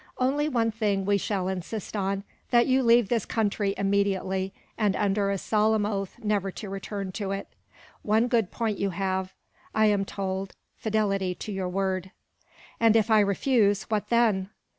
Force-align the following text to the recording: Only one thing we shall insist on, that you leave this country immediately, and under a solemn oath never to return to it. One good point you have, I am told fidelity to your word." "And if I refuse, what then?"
Only 0.17 0.49
one 0.49 0.71
thing 0.71 1.05
we 1.05 1.19
shall 1.19 1.47
insist 1.47 1.95
on, 1.95 2.23
that 2.49 2.65
you 2.65 2.81
leave 2.81 3.07
this 3.09 3.23
country 3.23 3.75
immediately, 3.77 4.51
and 4.75 4.95
under 4.95 5.29
a 5.29 5.37
solemn 5.37 5.85
oath 5.85 6.17
never 6.17 6.49
to 6.49 6.69
return 6.71 7.11
to 7.11 7.29
it. 7.29 7.47
One 8.01 8.27
good 8.27 8.49
point 8.49 8.79
you 8.79 8.89
have, 8.89 9.31
I 9.75 9.85
am 9.85 10.03
told 10.03 10.55
fidelity 10.75 11.35
to 11.35 11.51
your 11.51 11.69
word." 11.69 12.09
"And 12.79 12.95
if 12.95 13.11
I 13.11 13.19
refuse, 13.19 13.83
what 13.91 14.09
then?" 14.09 14.49